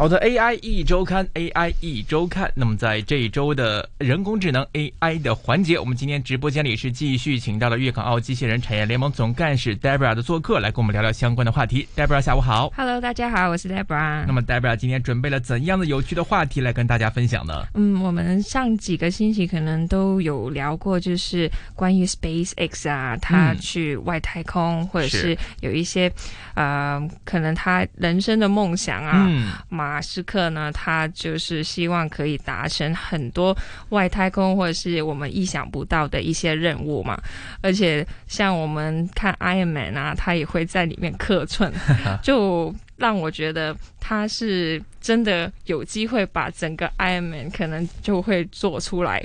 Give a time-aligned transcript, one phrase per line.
[0.00, 2.50] 好的，AI 一周刊，AI 一周刊。
[2.54, 11.86] 那么在这一周的人工智能 AI 的环节，我们今天直播间里是继续请到了粤港澳机器人产业联盟总干事 Debra 的做客，来跟我们聊聊相关的话题。
[11.94, 12.72] Debra，下午好。
[12.74, 14.24] Hello，大家好，我是 Debra。
[14.26, 17.66] 那么 Debra 今天准备了怎样的有趣的话题来跟大家分享呢？
[17.74, 26.10] 嗯，我们上几个星期可能都有聊过，就是关于 SpaceX 啊，他去外太空，或者是有一些
[26.54, 29.28] 呃，可能他人生的梦想啊，
[29.68, 29.89] 马。
[29.90, 33.56] 马斯克呢，他就是希望可以达成很多
[33.88, 37.20] 外太空或者是我们意想不到的一些任务嘛。
[37.60, 41.72] 而且像我们看 Iron Man 啊，他也会在里面客串，
[42.22, 49.22] 就让我觉得他是真的有机会把整个 Iron Man 可能就会做出来。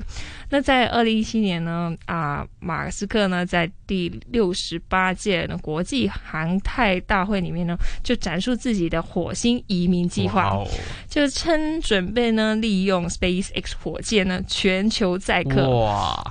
[0.50, 10.64] 那在二零一七年呢，啊，马斯克呢在第六十八届的国际航太大会里面呢，就展述自己的火星移民计划，
[11.10, 15.68] 就称准备呢利用 SpaceX 火箭呢全球载客，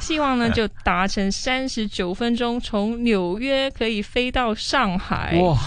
[0.01, 5.37] 希望呢就达成三十九分钟从纽约可以飞到上海。
[5.41, 5.59] 哇！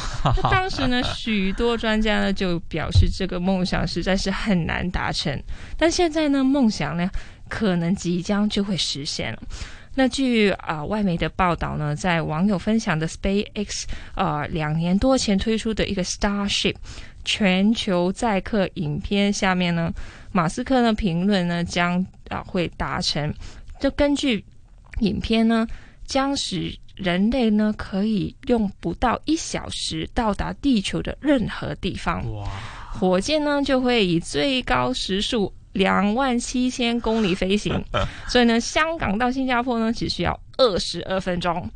[0.50, 5.38] 当时呢，许多专家呢就表示这个梦想实在是很难达成，
[5.78, 7.12] 但现在呢，梦想呢。
[7.50, 9.42] 可能即将就会实现了。
[9.96, 16.76] 那据啊外媒的报道呢，在网友分享的 SpaceX 啊两年多前推出的一个 Starship
[17.24, 19.94] 全球载客影片下面呢，
[20.34, 23.34] 马斯克呢评论呢将啊会达成。
[23.80, 24.44] 就根据
[25.00, 25.66] 影片呢，
[26.06, 32.30] 将使人类呢可以用不到一小时到达地球的任何地方。
[32.36, 32.46] 哇！
[33.00, 35.54] 火箭呢就会以最高时速。
[35.74, 37.86] 两万七千公里飞行，
[38.28, 41.70] 所以呢，香港到新加坡呢，只需要二十二分钟。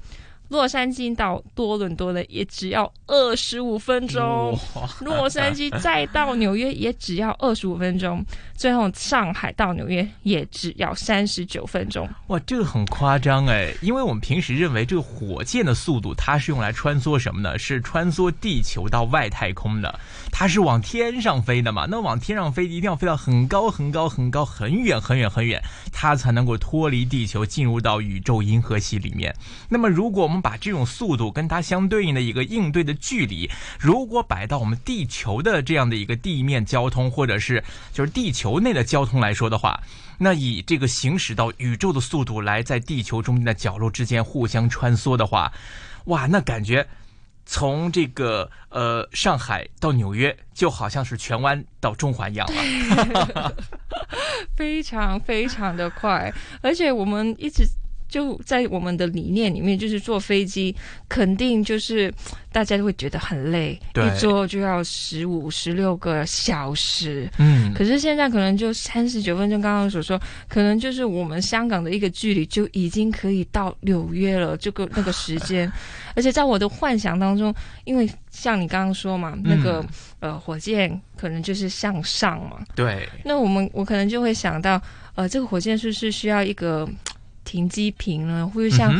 [0.51, 4.53] 洛杉矶到多伦多呢，也只要二十五分钟；
[4.99, 8.19] 洛杉矶再到纽约也只要二十五分钟；
[8.53, 12.05] 最后上海到纽约也只要三十九分钟。
[12.27, 13.73] 哇，这个很夸张哎！
[13.81, 17.57] 因为我们平时认为这个火箭的速度，它是用来穿梭什么呢？
[17.57, 19.97] 是穿梭地球到外太空的，
[20.33, 21.87] 它是往天上飞的嘛？
[21.89, 29.33] 那往天上飞，一定要飞到很高很高很高很远很远很远，它才能够脱离地球，进入到宇宙银河系里面。
[29.69, 37.63] 那么，如果我们把这种速度跟它相对应的一个应对的距离，如果摆到我们地球的这样的一个地面交通，或者是
[37.93, 39.79] 就是地球内的交通来说的话，
[40.17, 45.51] 那以这个行驶到宇宙的速度来在地球中间的角落之间互相穿梭的话，
[46.05, 46.87] 哇，那感觉
[47.45, 53.55] 从这个呃上海到纽约就好像是荃湾到中环一样了，
[54.55, 57.65] 非常非常的快，而且我们一直。
[58.11, 60.75] 就在我们的理念里面，就是坐飞机
[61.07, 62.13] 肯定就是
[62.51, 67.29] 大家都会觉得很累，一坐就要十五、十六个小时。
[67.37, 75.71] 嗯，可是现在可能就三十九分钟，刚刚所说，可能就是我们香港的一个距离就已经可以到纽约了，这个那个时间。
[76.13, 77.55] 而且在我的幻想当中，
[77.85, 79.81] 因为像你刚刚说嘛，那个
[80.19, 83.07] 呃火箭可能就是向上嘛，对。
[83.23, 84.81] 那我们我可能就会想到，
[85.15, 86.85] 呃，这个火箭是不是需要一个？
[87.43, 88.93] 停机坪呢，或者像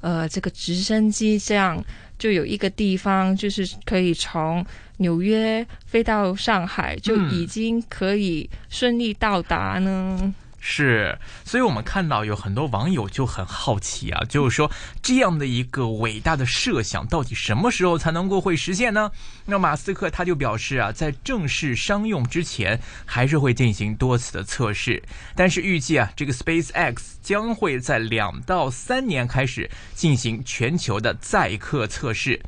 [0.00, 1.82] 呃这个直升机这样，
[2.18, 4.64] 就有一个地方，就是可以从
[4.98, 10.34] 纽约飞到上海，就已经可以顺利到达呢。
[10.66, 14.70] 是，所以我们看到有很多网友就很好奇啊，就是说
[15.02, 19.10] 这样的一个伟大的设想，到底什么时候才能够会实现呢？
[19.44, 25.02] 那马斯克他就表示啊，在正式商用之前，还是会进行多次的测试，
[25.36, 32.40] 但是预计啊，这个 Space X 将会在两到三年开始进行全球的载客测试，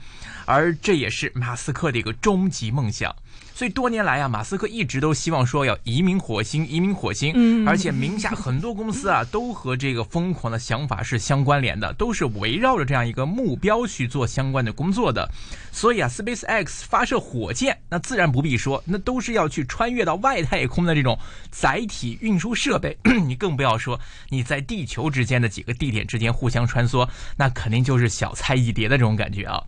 [0.46, 3.14] 而这也是马斯克的一个终极梦想。
[3.54, 15.26] 所以多年来啊，马斯克一直都希望说要移民火星，移民火星，嗯，而且名下很多公司啊，都和这个疯狂的想法是相关联的，都是围绕着这样一个目标去做相关的工作的。
[15.72, 21.18] 所以啊，Space X 发射火箭，那自然不必说，那都是要去穿越到外太空的这种
[21.50, 22.94] 载体运输设备，
[23.26, 23.98] 你更不要说
[24.28, 29.62] 你在地球之间的几个地点之间互相穿梭，那肯定就是小菜一碟的这种感觉啊。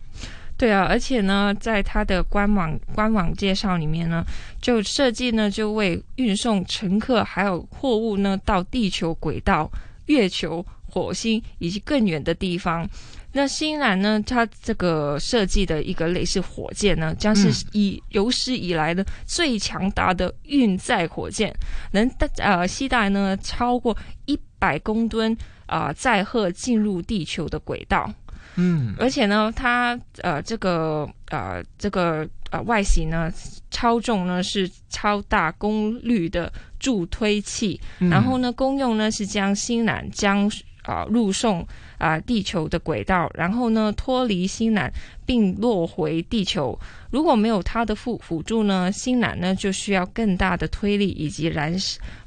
[0.59, 4.25] 对啊，而且呢，在它的官网官网介绍里面呢，
[4.61, 9.71] 就设计呢，就为运送乘客还有货物呢到地球轨道、
[10.07, 12.85] 月球、火星以及更远的地方。
[13.31, 21.55] 那新兰呢，它这个设计的一个类似火箭呢，将是以有史以来的最强大的运载火箭，
[21.91, 23.95] 能呃携带呢超过
[24.25, 28.13] 一百公吨啊载荷进入地球的轨道。
[28.55, 33.31] 嗯，而且呢，它呃，这个呃，这个呃外形呢，
[33.71, 40.51] 超重呢是超大功率的助推器，然后呢功用呢是将星缆将
[40.83, 41.65] 啊入送
[41.97, 44.89] 啊地球的轨道，然后呢脱离星缆
[45.25, 46.77] 并落回地球。
[47.11, 51.73] 如果没有它的辅辅助呢，星缆呢就需要更大的推力以及燃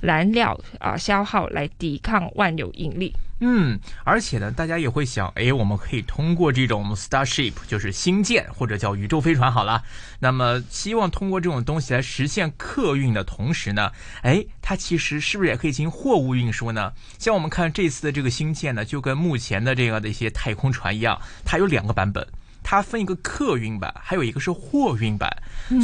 [0.00, 3.12] 燃料啊消耗来抵抗万有引力。
[3.44, 9.83] 嗯，而且呢，大家也会想，哎，我们可以通过这种 Starship，就是星舰或者叫宇宙飞船好了，
[10.21, 13.91] 那么希望通过这种东西来实现客运的同时呢，
[14.23, 16.93] 哎，它其实是不是也可以进行货物运输呢？
[17.19, 22.25] 像我们看这次的这个星舰呢，就跟目前的这样的一些太空船一样，它有两个版本。
[22.62, 25.31] 它分一个客运版，还有一个是货运版，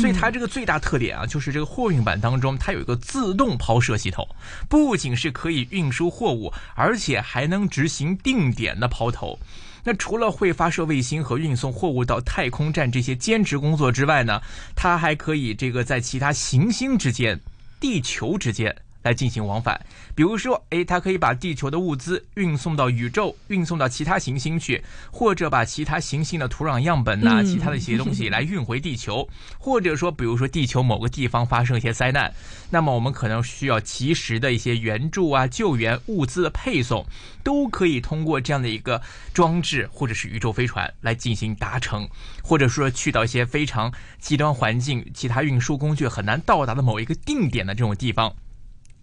[0.00, 4.26] 所以它这个最大特点啊，就是这个货运版当中，它有一个自动抛射系统，
[4.68, 9.38] 不仅是可以运输货物，而且还能执行定点的抛投。
[9.84, 14.40] 那除了会发射卫星和运送货物到太空站这些兼职工作之外呢，
[14.76, 17.40] 它还可以这个在其他行星之间、
[17.80, 18.76] 地球之间。
[19.08, 19.80] 来进行往返，
[20.14, 29.26] 比如说，诶，它可以把地球的物资运送到宇宙，运送到其他行星去，或者把其他行星的土壤样本呐，其他的一些东西 来运回地球，
[29.58, 32.34] 或者说，比如说地球某个地方发生一些灾难，
[32.68, 37.06] 那么我们可能需要及时的一些援助啊、救援物资的配送，
[37.42, 39.00] 都可以通过这样的一个
[39.32, 42.06] 装置或者是宇宙飞船来进行达成，
[42.42, 43.90] 或者说去到一些非常
[44.20, 48.34] 极端环境、其他运输工具很难到达的某一个定点的这种地方。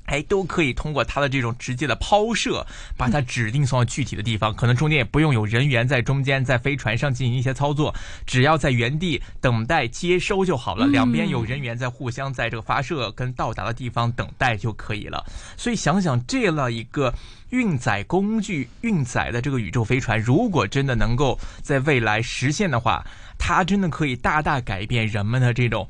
[0.05, 2.65] 哎，都可以通过它的这种直接的抛射，
[2.95, 7.93] 把它指定送到具体的地方，可能中间也不用有人员在中间，在飞船上进行一些操作，
[8.25, 10.85] 只要在原地等待接收就好了。
[10.87, 15.25] 两边有人员在互相在这个发射跟到达的地方等待就可以了。
[15.57, 17.13] 所以想想这样一个
[17.49, 23.03] 运载工具、运载的这个宇宙飞船，如果真的能够在未来实现的话，
[23.37, 25.89] 它真的可以大大改变人们的这种。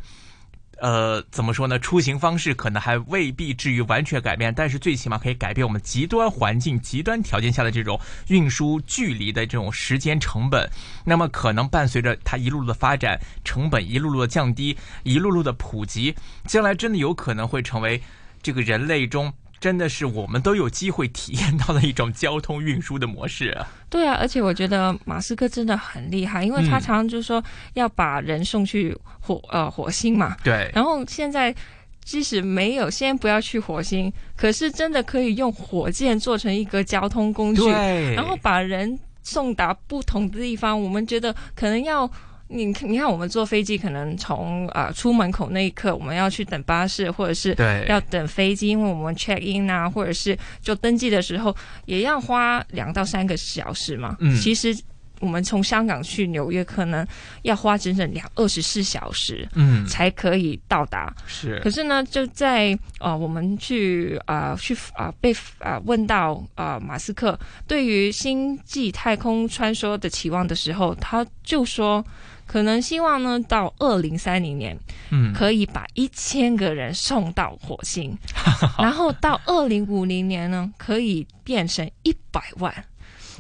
[0.80, 1.80] 呃，怎么说呢？
[1.80, 10.70] 出行方式可能还未必至于完全改变，但是最起码可以改变我们极端环境、极端条件下的这种运输距离的这种时间成本。
[11.06, 16.14] 那么，可能伴随着它一路路的发展，成本一路路的降低，一路路的普及，
[16.46, 18.02] 将来真的有可能会成为
[18.42, 19.34] 这个人类中。
[19.60, 23.68] 真的是我们都有机会体验到的一种交通运输的模式啊！
[23.90, 27.44] 对啊，而且我觉得马斯克真的很厉害，因为他常常就说
[27.74, 30.36] 要把人送去火呃火星嘛。
[30.44, 30.70] 对。
[30.74, 31.56] 然后现在
[32.04, 37.70] 即使没有，先不要去火星，可是真的可以用火箭做成一个交通工具，
[38.14, 40.80] 然后把人送达不同的地方。
[40.80, 42.10] 我们觉得可能要。
[42.48, 47.56] 你你看，我们坐飞机可能从啊出门口那一刻，我们要去等巴士，或者是
[47.88, 51.56] 要等飞机，因为我们 check in 啊，或者是就登记的时候，
[51.86, 54.16] 也要花两到三个小时嘛。
[54.20, 54.78] 嗯，其实
[55.20, 57.06] 我们从香港去纽约，可能
[57.44, 61.14] 要花整整两二十四小时，嗯，才可以到达。
[61.26, 72.06] 是，可是呢，就在啊，我们去啊去啊被啊问到啊马斯克对于星际太空穿梭的期望的时候，他就说。
[72.48, 74.78] 可能希望呢，到二零三零年，
[75.10, 78.16] 嗯，可以把一千个人送到火星，
[78.78, 82.72] 然后到二零五零年呢，可以变成一百万。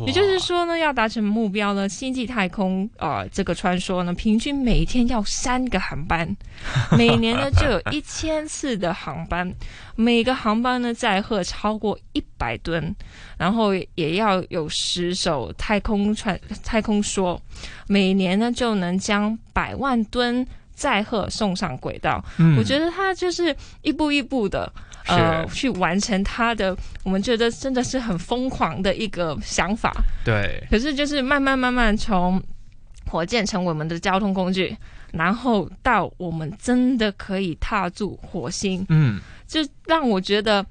[0.06, 6.36] 也就是说呢，要达成目标呢，星际太空啊，这个穿梭呢，平均每天要三个航班，
[6.98, 9.54] 每年呢就有一千次的航班，
[9.96, 12.94] 每个航班呢载荷超过一百吨，
[13.38, 17.40] 然后也要有十艘太空船太空梭，
[17.88, 22.24] 每年呢就能将百万吨载荷送上轨道。
[22.58, 24.72] 我觉得他就是一步一步的。
[25.08, 29.94] 呃，去完成他的，我们觉得真的是很疯狂的一个想法。
[30.24, 30.64] 对。
[30.68, 32.42] 可是就是慢慢慢慢从
[33.08, 34.76] 火箭成为我们的交通工具，
[35.14, 40.66] 然后到我们真的可以踏住火星，嗯，就让我觉得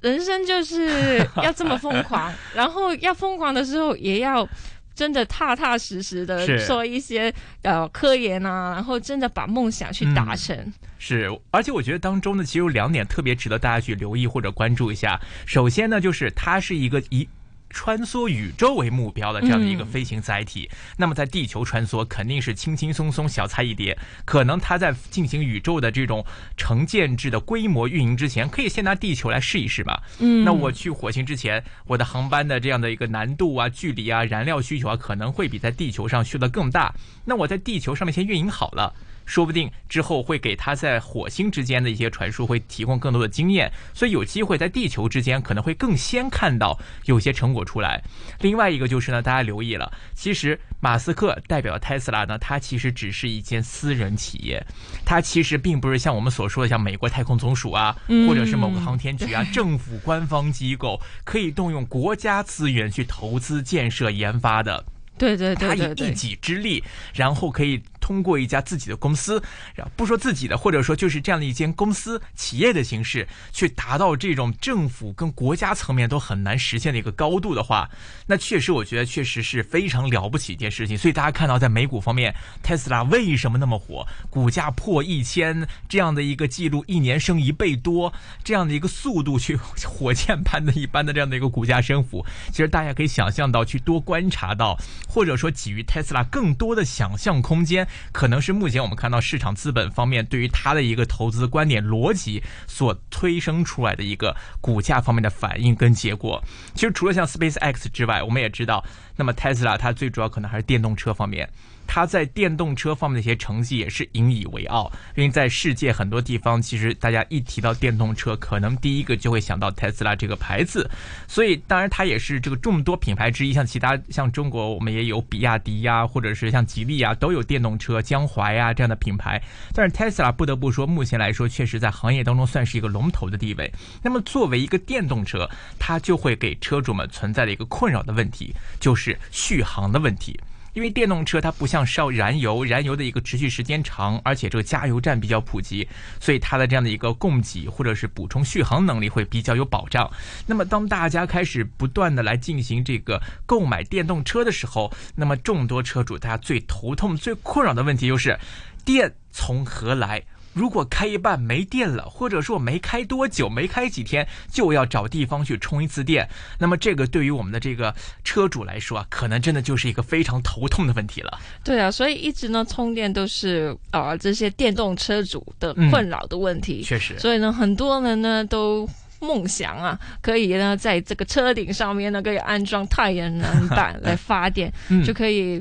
[0.00, 4.48] 人生就是要这么疯狂， 然后要疯狂的时候也要。
[4.94, 7.32] 真的踏踏实实的做一些
[7.62, 10.72] 呃科研啊，然后真的把梦想去达成。
[10.98, 15.20] 是，而且我觉得当中呢，其实有两点特别值得大家去留意或者关注一下。
[15.44, 17.28] 首先呢，就是它是一个一。
[17.74, 23.98] 穿梭宇宙为目标的这样的一个飞行载体，那么在地球穿梭肯定是轻轻松松小菜一碟。
[24.24, 26.24] 可能它在进行宇宙的这种
[26.56, 30.04] 成建制的规模运营之前，可以先拿地球来试一试吧。
[30.20, 36.94] 嗯，那我去火星之前，我的航班的这样的一个难度啊、距离啊、燃料需求啊，可能会比在地球上需要的更大。
[37.24, 38.94] 那我在地球上面先运营好了。
[39.24, 48.02] 说不定之后会给他在火星之间的一些传输会提供更多的经验，所以有机会在地球之间可能会更先看到有些成果出来。
[48.40, 54.64] 另外一个就是呢，大家留意了，其实马斯克代表特斯拉呢，它其实只是一间私人企业，
[55.04, 57.96] 它其实并不是像我们所说的像美国太空总署啊，
[58.28, 64.84] 或者是某个航天局啊，政府官方机构可以动用国家资源去投资建设研发的。
[65.18, 66.82] 对对对，他以一己之力，
[67.14, 67.82] 然后可以。
[68.04, 69.42] 通过一家自己的公司
[69.74, 77.88] 然，不说自己的，或者说就是这样的一间公司企业的形式，去达到这种政府跟国家层面都很难实现的一个高度的话，
[78.26, 80.98] 那确实我觉得确实是非常了不起一件事情。
[80.98, 88.12] 所以大家看到在美股方面，特斯拉为什么那么火，股价破一千这样的一个记录，一年升一倍多
[88.44, 97.86] 这样的一个速度，去火箭般的一般的这样的一个股价升幅，其实大家可以想象到，去多观察到，或者说给予特斯拉更多的想象空间。
[98.12, 106.42] 可能是目前我们看到市场资本方面对于它的一个投资观点逻辑所推生出来的一个股价方面的反应跟结果。
[106.74, 108.84] 其实除了像 Space X 之外，我们也知道，
[109.16, 111.48] 那么 Tesla 它最主要可能还是电动车方面。
[111.86, 120.90] 它在电动车方面的一些成绩也是引以为傲，因为在世界很多地方，其实大家一提到电动车，可能第一个就会想到特斯拉这个牌子。
[121.28, 123.52] 所以，当然它也是这个众多品牌之一。
[123.52, 129.40] 像其他像中国，我们也有比亚迪呀，或者是像吉利啊，都有电动车，江淮呀这样的品牌。
[129.72, 133.72] 但是特斯拉不得不说，目前来说确实在行业当中算是一个龙头的地位。
[134.02, 135.48] 那么，作为一个电动车，
[135.78, 140.38] 它就会给车主们存在的一个困扰的问题，就是续航的问题。
[140.74, 145.88] 因为电动车它不像烧燃油，燃油的一个持续时间长，而且这个加油站比较普及，
[146.20, 150.10] 所以它的这样的一个供给或者是补充续航能力会比较有保障。
[150.46, 158.38] 那么当大家开始不断的来进行这个购买电动车的时候，那么众多车主大家最头痛、最困扰的问题就是
[158.84, 160.22] 电从何来？
[160.54, 171.38] 如果开一半没电了，或者说没开多久，没开几天，就要找地方去充一次电，那么这个对于我们的这个车主来说啊，可能真的就是一个非常头痛的问题了。
[171.62, 176.82] 对啊，所以一直呢，充电都是啊这些电动车主的困扰的问题。
[176.82, 178.88] 确实，所以呢，很多人呢都
[179.20, 184.72] 梦想啊，可以呢在这个车顶上面呢可以安装太阳能板来发电，
[185.04, 185.60] 就可以。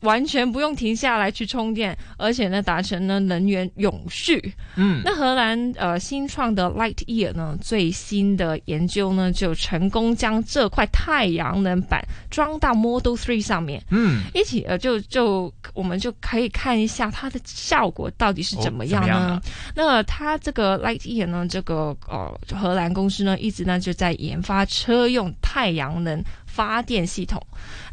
[0.00, 4.54] 完全不用停下来去充电，而且呢，达成呢能源永续。
[4.76, 13.82] 嗯，那荷兰呃新创的 Lightyear 呢，最新的研究呢，就成功将这块太阳能板装到 Model Three 上面。
[13.90, 19.40] 嗯，一起呃就就我们就可以看一下它的效果到底是怎么样呢？
[19.74, 26.22] 那它这个 Lightyear 呢，这个呃荷兰公司呢，一直呢就在研发车用太阳能。
[26.54, 27.44] 发电系统，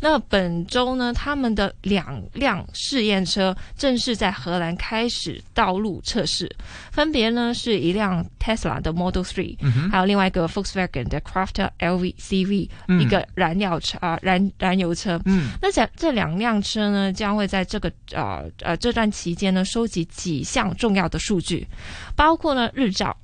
[0.01, 6.47] 那本周呢，他们的两辆试验车正式在荷兰开始道路测试，
[6.91, 9.57] 分别呢是一辆 Tesla 的 Model Three，
[9.89, 15.19] 还有另外一个 Volkswagen 的 Crafter LV CV，一个燃料车啊燃燃油车。
[15.25, 21.67] 嗯，那这这两辆车呢，将会在这个呃呃这段期间呢，收集几项重要的数据，
[22.15, 23.17] 包括呢日照、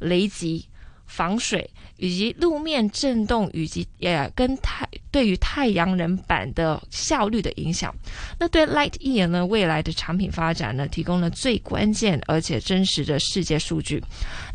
[0.00, 0.68] 雷击、
[1.06, 1.68] 防水。
[1.96, 7.94] 以及路面震动以及也跟太对于太阳能板的效率的影响，
[8.36, 14.02] 那对 light ear 呢未来的产品发展呢提供了最关键而且真实的世界数据。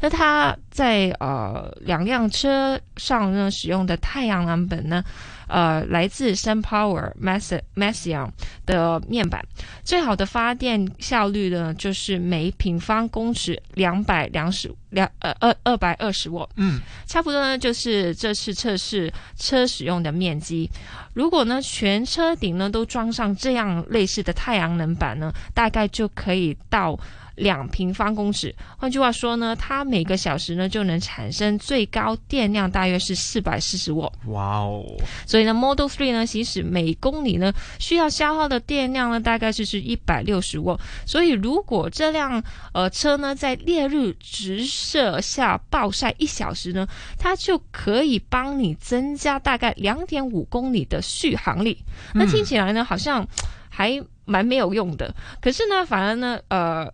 [0.02, 5.02] 那它在呃两辆车上呢使用的太阳能板呢？
[5.50, 8.30] 呃，来自 SunPower Mass Massion
[8.66, 9.44] 的面板，
[9.84, 20.70] 最好的发电效率呢，就是每平方公尺两百两十两呃二二百二十瓦，嗯，差不多呢，就是这次测试车使用的面积。
[21.14, 26.98] 如果呢，全车顶呢都装上这样类似的太阳能板呢，大概就可以到。
[27.40, 34.12] 两平方公尺，换句话说呢，它每个小时呢就能产生最高电量大约是四百四十瓦。
[34.28, 34.86] 哇哦！
[35.26, 40.78] 所以呢，Model Three 呢，行驶每公里呢需要消耗的电量呢大概就是一百六十瓦。
[41.06, 42.44] 所以如果这辆
[42.74, 46.86] 呃车呢在烈日直射下暴晒一小时呢，
[47.18, 51.78] 它就可以帮你增加大概两点五公里的续航力。
[52.14, 53.26] 那听起来呢好像
[53.70, 56.92] 还蛮没有用的，可是呢，反而呢，呃。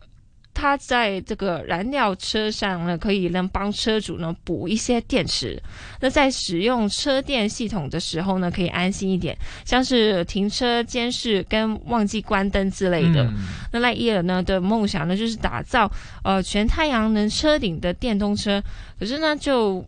[0.66, 5.62] 它在这个燃料车上呢，可以能帮车主呢补一些电池。
[6.02, 13.32] 那在使用车电系统的时候呢，可以安心一点，像是停车监视跟忘记关灯之类的。
[13.72, 15.88] 那赖伊尔呢的梦想呢，就是打造
[16.24, 18.60] 呃全太阳能车顶的电动车。
[18.98, 19.86] 可是呢，就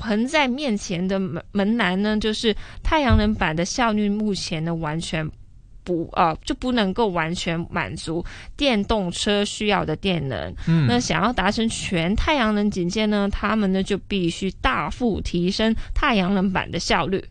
[0.00, 5.30] 横在面前的门门栏呢，就是太阳能板的效率目前呢完全。
[5.84, 8.24] 不呃就不能够完全满足
[8.56, 10.52] 电动车需要的电能。
[10.66, 17.24] 嗯，那想要达成全太阳能警戒呢，他们呢就必须大幅提升太阳能板的效率。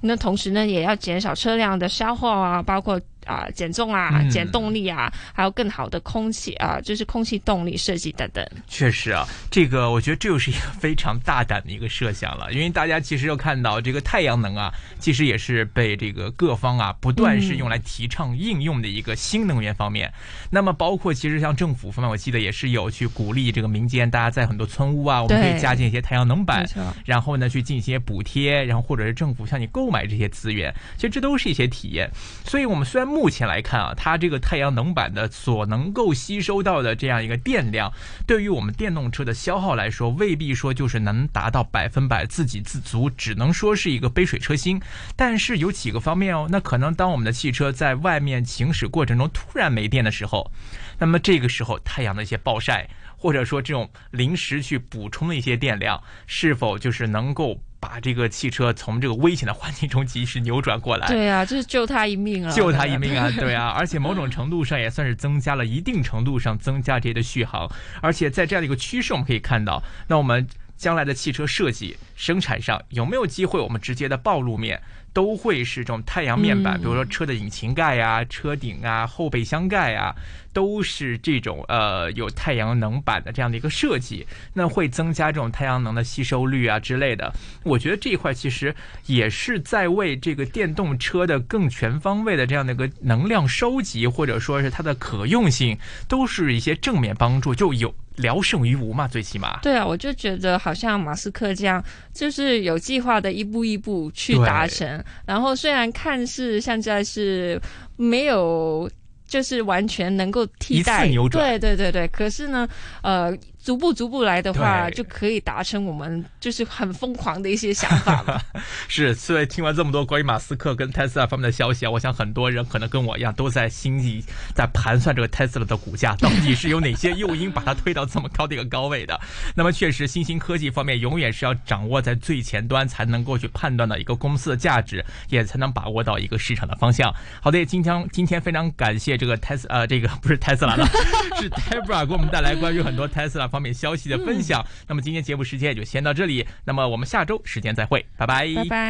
[0.00, 3.00] 那同时呢，也要减少车辆的消耗啊，包括。
[3.26, 8.46] 啊，减重啊，减动力啊，还有更好的空气啊，就是空气动力设计等等。
[8.66, 20.12] 确实啊，这个我觉得这又是一个非常大胆的一个设想了，因为大家其实要看到这个太阳能啊，其实也是被这个各方啊不断是用来提倡应用的一个新能源方面。
[20.50, 26.66] 那么包括其实像政府方面，我记得也是有去鼓励这个民间，大家在很多村屋啊，我们可以加进一些太阳能板，
[27.04, 32.10] 然后呢去进行一些补贴，然后或者是政府向你购买这些资源，其实这都是一些体验。
[32.44, 33.09] 所以我们虽然。
[33.10, 37.92] 目前来看啊，它这个太阳能板的所能够吸收到的这样一个电量，
[38.26, 44.80] 对于我们电动车的消耗来说，未必说就是能达到百分百自给自足，只能说是一个杯水车薪。
[45.16, 50.50] 但是有几个方面哦，那可能当我们的汽车在外面行驶过程中突然没电的时候，
[50.98, 57.60] 那么这个时候太阳的一些暴晒，或者说这种临时去补充的一些电量，是否就是能够？
[57.80, 67.66] 把这个汽车从这个危险的环境中及时扭转过来，对啊，就是救他一命啊，救他一命啊， 对啊，而且某种程度上也算是增加了一定程度上增加这些的续航，
[68.02, 70.46] 而且在这样的一个趋势，我们可以看到，那我们
[70.80, 74.80] 将来的汽车设计生产上有没有机会，我们直接的暴露面？
[75.12, 80.14] 都会是这种太阳面板，比如说车的引擎盖呀、车顶啊、后备箱盖啊，
[80.52, 87.34] 都是这种呃有太阳能板的这样的一个设计，那会增加这种太阳能的吸收率啊之类的。
[87.64, 88.72] 我觉得这一块其实
[89.06, 97.92] 也是在为这个电动车的更全方位的这样的一个能量收集，或者说是它的可用性，都是一些正面帮助，就有。
[98.20, 99.58] 聊胜于无嘛，最起码。
[99.60, 105.02] 对啊，我就觉得好像马斯克这样，就是有计划的一步一步去达成。
[105.26, 107.60] 然后虽然看似现在是
[107.96, 108.90] 没有，
[109.26, 112.08] 就是完全能够替代，对对对对。
[112.08, 112.68] 可是呢，
[113.02, 113.36] 呃。
[113.62, 118.42] 逐步逐步来的话，就可以达成我们就是很疯狂的一些想法了。
[118.88, 124.24] 是，所以听完这么多关于马斯克跟特斯拉方面的消息啊，我想很多人可能跟我一样，都在心里
[124.54, 129.20] 在盘算这个特斯拉的股价到底是有哪些诱因把它推到这么高的一个高位的。
[129.54, 137.14] 那么，确实，新兴科技方面永远是要掌握在最前端，才能够去判断到一个公司的价值，也才能把握到一个市场的方向。
[137.42, 140.86] 好的，今天今天非常感谢这个特斯呃，这个不是特斯拉了，
[141.38, 143.49] 是 Tebra 给我们带来关于很多特斯拉。
[143.50, 148.78] 方面消息的分享，那么今天节目时间也就先到这里，那么我们下周时间再会，拜拜，拜拜。